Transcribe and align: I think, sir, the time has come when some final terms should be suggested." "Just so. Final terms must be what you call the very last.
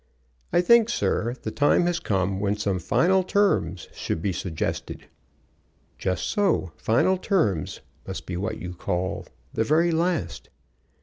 I 0.51 0.61
think, 0.61 0.89
sir, 0.89 1.35
the 1.43 1.51
time 1.51 1.83
has 1.83 1.99
come 1.99 2.39
when 2.39 2.57
some 2.57 2.79
final 2.79 3.21
terms 3.21 3.87
should 3.93 4.19
be 4.19 4.31
suggested." 4.33 5.05
"Just 5.99 6.23
so. 6.25 6.71
Final 6.75 7.17
terms 7.19 7.81
must 8.07 8.25
be 8.25 8.35
what 8.35 8.57
you 8.59 8.73
call 8.73 9.27
the 9.53 9.63
very 9.63 9.91
last. 9.91 10.49